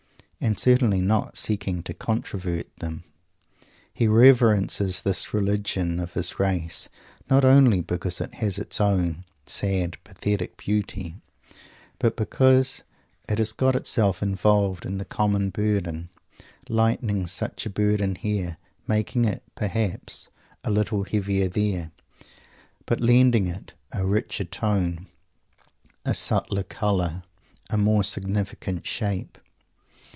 and 0.43 0.57
certainly 0.59 0.99
not 1.01 1.37
seeking 1.37 1.83
to 1.83 1.93
controvert 1.93 2.67
them. 2.77 3.03
He 3.93 4.07
reverences 4.07 5.03
this 5.03 5.35
Religion 5.35 5.99
of 5.99 6.15
his 6.15 6.39
Race 6.39 6.89
not 7.29 7.45
only 7.45 7.79
because 7.79 8.19
it 8.19 8.33
has 8.33 8.57
its 8.57 8.81
own 8.81 9.23
sad, 9.45 9.97
pathetic 10.03 10.57
beauty, 10.57 11.13
but 11.99 12.15
because 12.17 12.81
it 13.29 13.37
has 13.37 13.53
got 13.53 13.75
itself 13.75 14.23
involved 14.23 14.83
in 14.83 14.97
the 14.97 15.05
common 15.05 15.51
burden; 15.51 16.09
lightening 16.67 17.27
such 17.27 17.67
a 17.67 17.69
burden 17.69 18.15
here, 18.15 18.57
making 18.87 19.25
it, 19.25 19.43
perhaps, 19.53 20.27
a 20.63 20.71
little 20.71 21.03
heavier 21.03 21.47
there, 21.49 21.91
but 22.87 22.99
lending 22.99 23.45
it 23.45 23.75
a 23.91 24.03
richer 24.03 24.43
tone, 24.45 25.05
a 26.03 26.15
subtler 26.15 26.63
colour, 26.63 27.21
a 27.69 27.77
more 27.77 28.03
significant 28.03 28.87
shape. 28.87 29.37